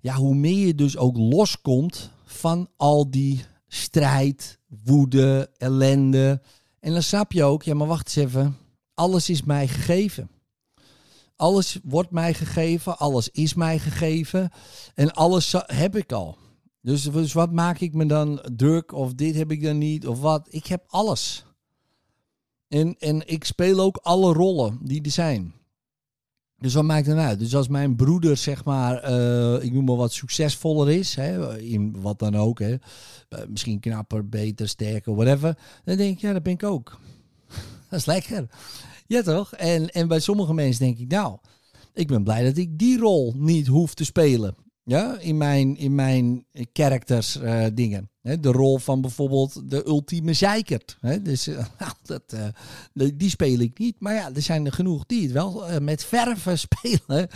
ja, 0.01 0.15
hoe 0.15 0.35
meer 0.35 0.67
je 0.67 0.75
dus 0.75 0.97
ook 0.97 1.17
loskomt 1.17 2.11
van 2.27 2.69
al 2.77 3.11
die 3.11 3.45
strijd, 3.67 4.59
woede, 4.85 5.51
ellende. 5.57 6.43
En 6.81 6.93
dan 6.93 7.03
snap 7.03 7.33
je 7.33 7.45
ook, 7.45 7.63
ja, 7.63 7.75
maar 7.75 7.87
wacht 7.87 8.07
eens 8.17 8.27
even. 8.27 8.57
Alles 8.95 9.31
is 9.31 9.43
mij 9.43 9.69
gegeven. 9.69 10.31
Alles 11.37 11.79
wordt 11.83 12.11
mij 12.11 12.35
gegeven, 12.35 12.99
alles 12.99 13.29
is 13.29 13.55
mij 13.55 13.79
gegeven 13.79 14.51
en 14.95 15.13
alles 15.13 15.55
heb 15.67 15.97
ik 15.97 16.13
al. 16.13 16.39
Dus, 16.81 17.03
dus 17.03 17.33
wat 17.33 17.53
maak 17.53 17.81
ik 17.81 17.95
me 17.95 18.07
dan 18.07 18.41
druk 18.57 18.93
of 18.93 19.15
dit 19.15 19.35
heb 19.35 19.51
ik 19.51 19.63
dan 19.63 19.79
niet 19.79 20.07
of 20.07 20.21
wat? 20.21 20.47
Ik 20.51 20.67
heb 20.67 20.85
alles. 20.87 21.45
En, 22.69 22.97
en 22.99 23.29
ik 23.29 23.45
speel 23.45 23.81
ook 23.81 23.97
alle 23.97 24.33
rollen 24.33 24.79
die 24.83 25.03
er 25.03 25.11
zijn. 25.11 25.55
Dus 26.59 26.75
wat 26.75 26.85
maakt 26.85 27.07
het 27.07 27.17
uit? 27.17 27.39
Dus 27.39 27.55
als 27.55 27.69
mijn 27.69 27.97
broeder, 27.97 28.37
zeg 28.37 28.65
maar, 28.65 29.03
eh, 29.03 29.65
ik 29.65 29.73
noem 29.73 29.85
maar 29.85 29.97
wat 29.97 30.13
succesvoller 30.13 30.91
is, 30.91 31.15
hè, 31.15 31.59
in 31.59 32.01
wat 32.01 32.19
dan 32.19 32.35
ook, 32.35 32.59
hè, 32.59 32.75
eh, 33.29 33.39
misschien 33.49 33.81
knapper, 33.81 34.29
beter, 34.29 34.69
sterker, 34.69 35.15
whatever, 35.15 35.59
dan 35.85 35.97
denk 35.97 36.15
ik, 36.15 36.21
ja, 36.21 36.33
dat 36.33 36.43
ben 36.43 36.53
ik 36.53 36.63
ook. 36.63 36.99
dat 37.91 37.99
is 37.99 38.07
lekker. 38.07 38.47
Ja, 39.07 39.23
toch? 39.23 39.53
En, 39.55 39.91
en 39.91 40.09
bij 40.09 40.21
sommige 40.21 40.55
mensen 40.55 40.85
denk 40.85 40.99
ik, 40.99 41.11
nou, 41.11 41.39
ik 41.95 42.07
ben 42.07 42.25
blij 42.25 42.45
dat 42.45 42.57
ik 42.57 42.79
die 42.79 42.99
rol 42.99 43.35
niet 43.37 43.67
hoef 43.67 43.95
te 43.95 44.05
spelen. 44.05 44.55
Ja, 44.85 45.19
in 45.19 45.37
mijn, 45.37 45.77
in 45.77 45.95
mijn 45.95 46.47
characters 46.73 47.39
eh, 47.39 47.67
dingen. 47.75 48.11
De 48.27 48.53
rol 48.53 48.79
van 48.79 49.01
bijvoorbeeld 49.01 49.71
de 49.71 49.87
ultieme. 49.87 50.35
Hè, 51.01 51.23
dus 51.23 51.47
eh, 51.47 51.57
nou, 51.79 51.93
dat, 52.03 52.23
eh, 52.27 53.09
die 53.15 53.31
speel 53.31 53.59
ik 53.59 53.79
niet. 53.79 53.97
Maar 53.99 54.15
ja, 54.15 54.31
er 54.35 54.43
zijn 54.43 54.67
er 54.67 54.73
genoeg 54.73 55.07
die 55.07 55.23
het 55.23 55.33
wel 55.33 55.67
eh, 55.67 55.81
met 55.81 56.05
verven 56.05 56.59
spelen. 56.69 57.29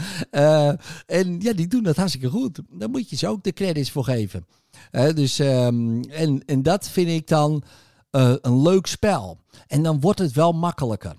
En 1.06 1.40
ja, 1.40 1.52
die 1.52 1.68
doen 1.68 1.82
dat 1.82 1.96
hartstikke 1.96 2.28
goed. 2.28 2.60
Daar 2.70 2.90
moet 2.90 3.10
je 3.10 3.16
ze 3.16 3.28
ook 3.28 3.42
de 3.42 3.52
credits 3.52 3.90
voor 3.90 4.04
geven. 4.04 4.46
Dus, 4.90 5.38
ehm, 5.38 6.02
en, 6.02 6.44
en 6.44 6.62
dat 6.62 6.88
vind 6.88 7.08
ik 7.08 7.26
dan 7.26 7.62
een 8.10 8.62
leuk 8.62 8.86
spel. 8.86 9.38
En 9.66 9.82
dan 9.82 10.00
wordt 10.00 10.18
het 10.18 10.32
wel 10.32 10.52
makkelijker. 10.52 11.16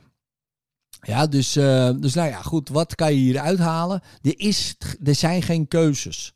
Ja, 1.02 1.28
dus, 1.28 1.52
dus 1.52 2.14
nou 2.14 2.30
ja, 2.30 2.42
goed, 2.42 2.70
wat 2.70 2.96
kan 2.96 3.14
je 3.14 3.20
hier 3.20 3.40
uithalen? 3.40 4.02
Er, 4.22 4.40
is, 4.40 4.76
er 5.04 5.16
zijn 5.16 5.42
geen 5.42 5.68
keuzes. 5.68 6.34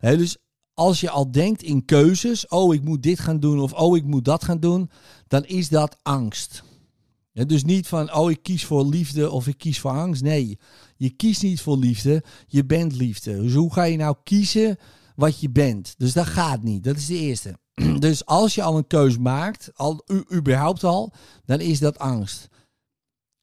Dus 0.00 0.36
als 0.82 1.00
je 1.00 1.10
al 1.10 1.30
denkt 1.30 1.62
in 1.62 1.84
keuzes, 1.84 2.48
oh 2.48 2.74
ik 2.74 2.84
moet 2.84 3.02
dit 3.02 3.20
gaan 3.20 3.40
doen 3.40 3.60
of 3.60 3.72
oh 3.72 3.96
ik 3.96 4.04
moet 4.04 4.24
dat 4.24 4.44
gaan 4.44 4.60
doen, 4.60 4.90
dan 5.26 5.44
is 5.44 5.68
dat 5.68 5.96
angst. 6.02 6.62
Ja, 7.32 7.44
dus 7.44 7.64
niet 7.64 7.86
van, 7.86 8.14
oh 8.14 8.30
ik 8.30 8.42
kies 8.42 8.64
voor 8.64 8.86
liefde 8.86 9.30
of 9.30 9.46
ik 9.46 9.58
kies 9.58 9.80
voor 9.80 9.90
angst. 9.90 10.22
Nee, 10.22 10.58
je 10.96 11.10
kiest 11.10 11.42
niet 11.42 11.60
voor 11.60 11.76
liefde, 11.76 12.22
je 12.46 12.64
bent 12.64 12.94
liefde. 12.94 13.40
Dus 13.40 13.54
hoe 13.54 13.72
ga 13.72 13.82
je 13.82 13.96
nou 13.96 14.16
kiezen 14.24 14.76
wat 15.16 15.40
je 15.40 15.50
bent? 15.50 15.94
Dus 15.98 16.12
dat 16.12 16.26
gaat 16.26 16.62
niet, 16.62 16.84
dat 16.84 16.96
is 16.96 17.06
de 17.06 17.18
eerste. 17.18 17.58
Dus 17.98 18.26
als 18.26 18.54
je 18.54 18.62
al 18.62 18.76
een 18.76 18.86
keus 18.86 19.18
maakt, 19.18 19.70
al, 19.74 20.04
überhaupt 20.32 20.84
al, 20.84 21.12
dan 21.44 21.60
is 21.60 21.78
dat 21.78 21.98
angst. 21.98 22.48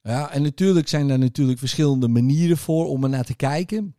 Ja, 0.02 0.30
en 0.30 0.42
natuurlijk 0.42 0.88
zijn 0.88 1.10
er 1.10 1.18
natuurlijk 1.18 1.58
verschillende 1.58 2.08
manieren 2.08 2.56
voor 2.56 2.86
om 2.86 3.04
er 3.04 3.10
naar 3.10 3.24
te 3.24 3.36
kijken. 3.36 3.94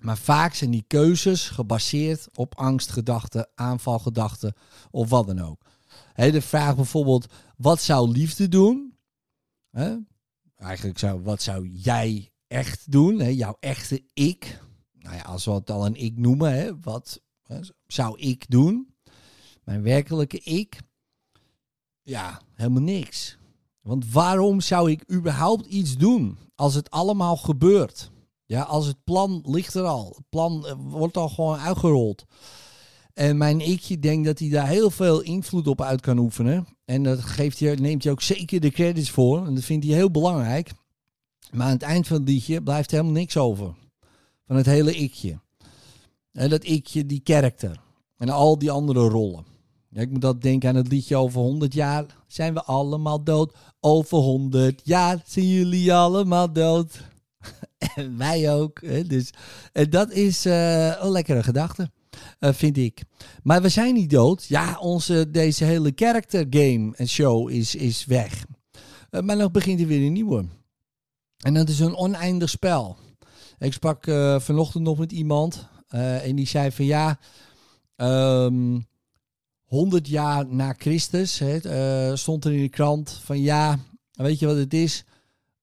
Maar 0.00 0.18
vaak 0.18 0.54
zijn 0.54 0.70
die 0.70 0.84
keuzes 0.86 1.48
gebaseerd 1.48 2.28
op 2.34 2.54
angstgedachten, 2.54 3.48
aanvalgedachten 3.54 4.54
of 4.90 5.08
wat 5.08 5.26
dan 5.26 5.40
ook. 5.40 5.62
De 6.14 6.42
vraag 6.42 6.76
bijvoorbeeld, 6.76 7.32
wat 7.56 7.82
zou 7.82 8.10
liefde 8.10 8.48
doen? 8.48 8.98
Eigenlijk 10.56 10.98
zou, 10.98 11.22
wat 11.22 11.42
zou 11.42 11.68
jij 11.68 12.32
echt 12.46 12.92
doen? 12.92 13.34
Jouw 13.34 13.56
echte 13.60 14.04
ik. 14.12 14.60
Nou 14.92 15.16
ja, 15.16 15.22
als 15.22 15.44
we 15.44 15.50
het 15.50 15.70
al 15.70 15.86
een 15.86 15.96
ik 15.96 16.18
noemen, 16.18 16.80
wat 16.82 17.20
zou 17.86 18.18
ik 18.18 18.44
doen? 18.48 18.94
Mijn 19.64 19.82
werkelijke 19.82 20.38
ik? 20.38 20.80
Ja, 22.02 22.40
helemaal 22.54 22.82
niks. 22.82 23.38
Want 23.80 24.12
waarom 24.12 24.60
zou 24.60 24.90
ik 24.90 25.12
überhaupt 25.12 25.66
iets 25.66 25.96
doen 25.96 26.38
als 26.54 26.74
het 26.74 26.90
allemaal 26.90 27.36
gebeurt? 27.36 28.10
Ja, 28.50 28.62
als 28.62 28.86
het 28.86 29.04
plan 29.04 29.42
ligt 29.46 29.74
er 29.74 29.84
al. 29.84 30.12
Het 30.16 30.28
plan 30.28 30.66
eh, 30.66 30.74
wordt 30.78 31.16
al 31.16 31.28
gewoon 31.28 31.58
uitgerold. 31.58 32.24
En 33.14 33.36
mijn 33.36 33.60
ikje 33.60 33.98
denkt 33.98 34.26
dat 34.26 34.38
hij 34.38 34.48
daar 34.48 34.66
heel 34.66 34.90
veel 34.90 35.20
invloed 35.20 35.66
op 35.66 35.82
uit 35.82 36.00
kan 36.00 36.18
oefenen. 36.18 36.66
En 36.84 37.02
dat 37.02 37.20
geeft 37.20 37.60
hij, 37.60 37.74
neemt 37.74 38.02
hij 38.02 38.12
ook 38.12 38.22
zeker 38.22 38.60
de 38.60 38.70
credits 38.70 39.10
voor. 39.10 39.46
En 39.46 39.54
dat 39.54 39.64
vindt 39.64 39.86
hij 39.86 39.94
heel 39.94 40.10
belangrijk. 40.10 40.70
Maar 41.52 41.66
aan 41.66 41.72
het 41.72 41.82
eind 41.82 42.06
van 42.06 42.16
het 42.16 42.28
liedje 42.28 42.62
blijft 42.62 42.90
helemaal 42.90 43.12
niks 43.12 43.36
over. 43.36 43.74
Van 44.46 44.56
het 44.56 44.66
hele 44.66 44.94
ikje. 44.94 45.40
En 46.32 46.50
dat 46.50 46.64
ikje, 46.64 47.06
die 47.06 47.20
karakter. 47.20 47.80
En 48.16 48.28
al 48.28 48.58
die 48.58 48.70
andere 48.70 49.08
rollen. 49.08 49.44
Ja, 49.88 50.00
ik 50.00 50.10
moet 50.10 50.20
dat 50.20 50.42
denken 50.42 50.68
aan 50.68 50.74
het 50.74 50.88
liedje 50.88 51.16
over 51.16 51.40
100 51.40 51.74
jaar 51.74 52.06
zijn 52.26 52.54
we 52.54 52.62
allemaal 52.64 53.24
dood. 53.24 53.54
Over 53.80 54.18
100 54.18 54.80
jaar 54.84 55.22
zijn 55.26 55.48
jullie 55.48 55.94
allemaal 55.94 56.52
dood. 56.52 57.08
wij 58.16 58.54
ook. 58.54 58.80
Dus 59.08 59.30
en 59.72 59.90
dat 59.90 60.12
is 60.12 60.46
eh, 60.46 61.02
een 61.02 61.10
lekkere 61.10 61.42
gedachte, 61.42 61.90
eh, 62.38 62.52
vind 62.52 62.76
ik. 62.76 63.02
Maar 63.42 63.62
we 63.62 63.68
zijn 63.68 63.94
niet 63.94 64.10
dood. 64.10 64.44
Ja, 64.44 64.78
onze, 64.78 65.30
deze 65.30 65.64
hele 65.64 65.92
character 65.94 66.46
game 66.50 66.92
en 66.96 67.08
show 67.08 67.50
is, 67.50 67.74
is 67.74 68.04
weg. 68.04 68.44
Eh, 69.10 69.20
maar 69.20 69.36
nog 69.36 69.50
begint 69.50 69.80
er 69.80 69.86
weer 69.86 70.06
een 70.06 70.12
nieuwe. 70.12 70.44
En 71.36 71.54
dat 71.54 71.68
is 71.68 71.80
een 71.80 71.96
oneindig 71.96 72.50
spel. 72.50 72.96
Ik 73.58 73.72
sprak 73.72 74.06
eh, 74.06 74.40
vanochtend 74.40 74.84
nog 74.84 74.98
met 74.98 75.12
iemand 75.12 75.68
eh, 75.88 76.26
en 76.26 76.36
die 76.36 76.46
zei 76.46 76.72
van 76.72 76.84
ja, 76.84 77.18
ehm 77.96 78.78
100 79.64 80.08
jaar 80.08 80.46
na 80.46 80.74
Christus 80.78 81.38
hè, 81.38 81.56
eh, 81.56 82.16
stond 82.16 82.44
er 82.44 82.52
in 82.52 82.62
de 82.62 82.68
krant 82.68 83.20
van 83.24 83.40
ja, 83.40 83.78
weet 84.12 84.38
je 84.38 84.46
wat 84.46 84.56
het 84.56 84.74
is? 84.74 85.04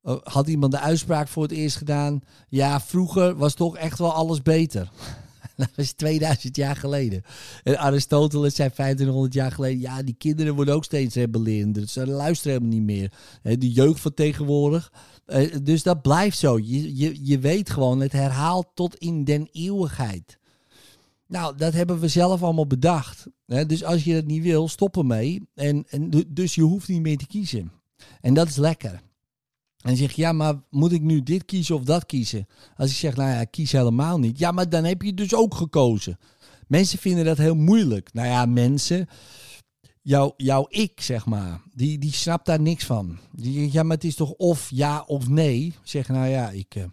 Eh, 0.07 0.15
had 0.23 0.47
iemand 0.47 0.71
de 0.71 0.79
uitspraak 0.79 1.27
voor 1.27 1.43
het 1.43 1.51
eerst 1.51 1.77
gedaan? 1.77 2.19
Ja, 2.49 2.79
vroeger 2.81 3.35
was 3.35 3.53
toch 3.53 3.77
echt 3.77 3.99
wel 3.99 4.13
alles 4.13 4.41
beter. 4.41 4.89
Dat 5.55 5.69
is 5.75 5.93
2000 5.93 6.55
jaar 6.55 6.75
geleden. 6.75 7.23
En 7.63 7.77
Aristoteles 7.79 8.55
zei 8.55 8.69
2500 8.69 9.33
jaar 9.33 9.51
geleden: 9.51 9.79
ja, 9.79 10.03
die 10.03 10.15
kinderen 10.17 10.55
worden 10.55 10.73
ook 10.73 10.83
steeds 10.83 11.15
rebellerend. 11.15 11.73
Dus 11.75 11.93
ze 11.93 12.07
luisteren 12.07 12.57
helemaal 12.57 12.77
niet 12.79 13.11
meer. 13.43 13.57
De 13.59 13.71
jeugd 13.71 13.99
van 13.99 14.13
tegenwoordig. 14.13 14.91
Eh, 15.25 15.55
Dus 15.63 15.83
dat 15.83 16.01
blijft 16.01 16.37
zo. 16.37 16.57
Je, 16.59 16.95
je, 16.97 17.25
je 17.25 17.39
weet 17.39 17.69
gewoon, 17.69 17.99
het 17.99 18.11
herhaalt 18.11 18.67
tot 18.73 18.95
in 18.95 19.23
den 19.23 19.47
eeuwigheid. 19.51 20.37
Nou, 21.27 21.57
dat 21.57 21.73
hebben 21.73 21.99
we 21.99 22.07
zelf 22.07 22.43
allemaal 22.43 22.67
bedacht. 22.67 23.25
Dus 23.45 23.83
als 23.83 24.03
je 24.03 24.13
dat 24.13 24.25
niet 24.25 24.43
wil, 24.43 24.67
stop 24.67 24.97
ermee. 24.97 25.47
En, 25.55 25.85
en 25.89 26.09
du- 26.09 26.25
dus 26.27 26.55
je 26.55 26.61
hoeft 26.61 26.87
niet 26.87 27.01
meer 27.01 27.17
te 27.17 27.27
kiezen. 27.27 27.71
En 28.21 28.33
dat 28.33 28.47
is 28.47 28.55
lekker. 28.55 29.01
En 29.88 29.98
zeg 29.98 30.12
ja, 30.12 30.32
maar 30.32 30.56
moet 30.70 30.91
ik 30.91 31.01
nu 31.01 31.24
dit 31.24 31.46
kiezen 31.46 31.75
of 31.75 31.84
dat 31.84 32.06
kiezen? 32.06 32.48
Als 32.75 32.89
ik 32.89 32.96
zeg, 32.96 33.15
nou 33.15 33.29
ja, 33.29 33.44
kies 33.44 33.72
helemaal 33.72 34.20
niet. 34.20 34.39
Ja, 34.39 34.51
maar 34.51 34.70
dan 34.70 34.84
heb 34.84 35.01
je 35.01 35.13
dus 35.13 35.36
ook 35.36 35.56
gekozen. 35.56 36.17
Mensen 36.67 37.00
vinden 37.00 37.25
dat 37.25 37.38
heel 37.38 37.56
moeilijk. 37.56 38.13
Nou 38.13 38.27
ja, 38.27 38.46
mensen, 38.46 39.08
jouw, 40.01 40.34
jouw 40.38 40.65
ik, 40.70 41.01
zeg 41.01 41.25
maar, 41.25 41.62
die, 41.74 41.98
die 41.98 42.12
snapt 42.12 42.46
daar 42.46 42.62
niks 42.62 42.86
van. 42.86 43.17
Die 43.32 43.72
ja, 43.72 43.84
maar 43.84 43.96
het 43.96 44.06
is 44.06 44.15
toch 44.15 44.32
of 44.32 44.70
ja 44.70 45.03
of 45.06 45.29
nee? 45.29 45.74
Zeg, 45.84 46.08
nou 46.08 46.27
ja, 46.27 46.50
ik, 46.50 46.75
eh, 46.75 46.84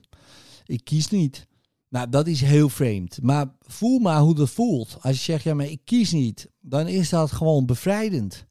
ik 0.66 0.84
kies 0.84 1.08
niet. 1.08 1.46
Nou, 1.88 2.08
dat 2.08 2.26
is 2.26 2.40
heel 2.40 2.68
vreemd. 2.68 3.18
Maar 3.22 3.46
voel 3.60 3.98
maar 3.98 4.20
hoe 4.20 4.34
dat 4.34 4.50
voelt. 4.50 4.96
Als 5.00 5.16
je 5.16 5.22
zegt, 5.22 5.44
ja, 5.44 5.54
maar 5.54 5.70
ik 5.70 5.80
kies 5.84 6.12
niet, 6.12 6.50
dan 6.60 6.88
is 6.88 7.08
dat 7.08 7.32
gewoon 7.32 7.66
bevrijdend. 7.66 8.46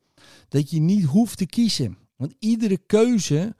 Dat 0.47 0.69
je 0.69 0.79
niet 0.79 1.05
hoeft 1.05 1.37
te 1.37 1.45
kiezen. 1.45 1.97
Want 2.15 2.33
iedere 2.39 2.77
keuze, 2.77 3.55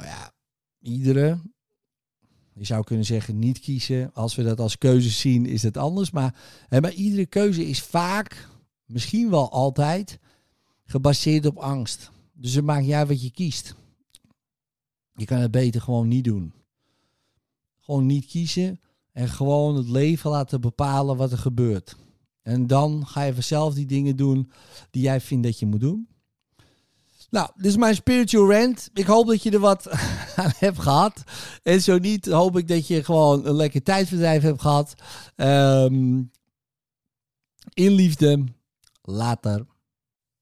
nou 0.00 0.12
ja, 0.12 0.32
iedere, 0.80 1.40
je 2.52 2.64
zou 2.64 2.84
kunnen 2.84 3.04
zeggen 3.04 3.38
niet 3.38 3.60
kiezen. 3.60 4.14
Als 4.14 4.34
we 4.34 4.42
dat 4.42 4.60
als 4.60 4.78
keuze 4.78 5.10
zien, 5.10 5.46
is 5.46 5.62
het 5.62 5.76
anders. 5.76 6.10
Maar, 6.10 6.34
hè, 6.68 6.80
maar 6.80 6.92
iedere 6.92 7.26
keuze 7.26 7.66
is 7.66 7.82
vaak, 7.82 8.48
misschien 8.84 9.30
wel 9.30 9.50
altijd, 9.50 10.18
gebaseerd 10.84 11.46
op 11.46 11.56
angst. 11.56 12.10
Dus 12.32 12.54
het 12.54 12.64
maakt 12.64 12.86
niet 12.86 13.06
wat 13.06 13.22
je 13.22 13.30
kiest. 13.30 13.74
Je 15.14 15.24
kan 15.24 15.38
het 15.38 15.50
beter 15.50 15.80
gewoon 15.80 16.08
niet 16.08 16.24
doen. 16.24 16.52
Gewoon 17.78 18.06
niet 18.06 18.26
kiezen 18.26 18.80
en 19.12 19.28
gewoon 19.28 19.76
het 19.76 19.88
leven 19.88 20.30
laten 20.30 20.60
bepalen 20.60 21.16
wat 21.16 21.32
er 21.32 21.38
gebeurt. 21.38 21.96
En 22.42 22.66
dan 22.66 23.06
ga 23.06 23.22
je 23.22 23.34
vanzelf 23.34 23.74
die 23.74 23.86
dingen 23.86 24.16
doen 24.16 24.50
die 24.90 25.02
jij 25.02 25.20
vindt 25.20 25.44
dat 25.44 25.58
je 25.58 25.66
moet 25.66 25.80
doen. 25.80 26.08
Nou, 27.30 27.50
dit 27.56 27.66
is 27.66 27.76
mijn 27.76 27.94
spiritual 27.94 28.52
rant. 28.52 28.90
Ik 28.94 29.06
hoop 29.06 29.26
dat 29.26 29.42
je 29.42 29.50
er 29.50 29.58
wat 29.58 29.88
aan 30.36 30.52
hebt 30.56 30.78
gehad. 30.78 31.22
En 31.62 31.82
zo 31.82 31.98
niet, 31.98 32.26
hoop 32.26 32.58
ik 32.58 32.68
dat 32.68 32.86
je 32.86 33.04
gewoon 33.04 33.46
een 33.46 33.54
lekker 33.54 33.82
tijdverdrijf 33.82 34.42
hebt 34.42 34.60
gehad. 34.60 34.94
Um, 35.36 36.30
in 37.74 37.92
liefde. 37.92 38.44
Later. 39.02 39.66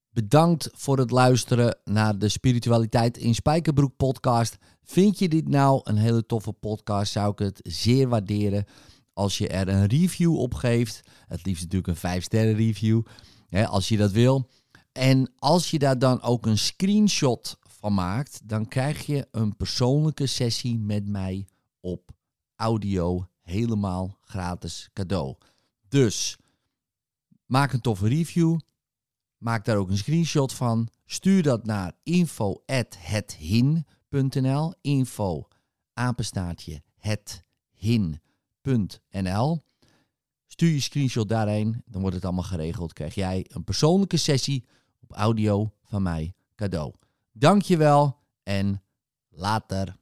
Bedankt 0.09 0.69
voor 0.73 0.97
het 0.97 1.11
luisteren 1.11 1.77
naar 1.83 2.17
de 2.17 2.29
Spiritualiteit 2.29 3.17
in 3.17 3.35
Spijkerbroek 3.35 3.95
podcast. 3.97 4.57
Vind 4.83 5.19
je 5.19 5.29
dit 5.29 5.47
nou 5.47 5.81
een 5.83 5.97
hele 5.97 6.25
toffe 6.25 6.51
podcast? 6.51 7.11
Zou 7.11 7.31
ik 7.31 7.39
het 7.39 7.59
zeer 7.63 8.07
waarderen 8.07 8.65
als 9.13 9.37
je 9.37 9.47
er 9.47 9.67
een 9.67 9.85
review 9.85 10.37
op 10.37 10.53
geeft. 10.53 11.01
Het 11.27 11.45
liefst 11.45 11.61
natuurlijk 11.61 11.87
een 11.87 11.95
5 11.95 12.23
sterren 12.23 12.55
review, 12.55 13.01
hè, 13.47 13.67
als 13.67 13.87
je 13.87 13.97
dat 13.97 14.11
wil. 14.11 14.49
En 14.91 15.31
als 15.35 15.71
je 15.71 15.79
daar 15.79 15.99
dan 15.99 16.21
ook 16.21 16.45
een 16.45 16.57
screenshot 16.57 17.57
van 17.61 17.93
maakt, 17.93 18.41
dan 18.43 18.67
krijg 18.67 19.05
je 19.05 19.27
een 19.31 19.55
persoonlijke 19.55 20.25
sessie 20.25 20.79
met 20.79 21.07
mij 21.07 21.47
op 21.79 22.11
audio 22.55 23.27
helemaal 23.41 24.17
gratis 24.21 24.89
cadeau. 24.93 25.35
Dus 25.87 26.37
maak 27.45 27.73
een 27.73 27.81
toffe 27.81 28.07
review. 28.07 28.59
Maak 29.37 29.65
daar 29.65 29.77
ook 29.77 29.89
een 29.89 29.97
screenshot 29.97 30.53
van. 30.53 30.89
Stuur 31.05 31.43
dat 31.43 31.65
naar 31.65 31.93
info@hethin.nl. 32.03 34.73
Info 34.81 35.47
apenstaartje 35.93 36.81
hethin.nl. 36.97 38.23
Stuur 40.47 40.71
je 40.71 40.79
screenshot 40.79 41.29
daarheen, 41.29 41.83
dan 41.85 42.01
wordt 42.01 42.15
het 42.15 42.25
allemaal 42.25 42.43
geregeld. 42.43 42.93
Krijg 42.93 43.15
jij 43.15 43.45
een 43.47 43.63
persoonlijke 43.63 44.17
sessie 44.17 44.65
op 45.09 45.15
audio 45.15 45.71
van 45.83 46.01
mij 46.01 46.33
cadeau. 46.55 46.93
Dankjewel 47.31 48.17
en 48.43 48.83
later. 49.29 49.98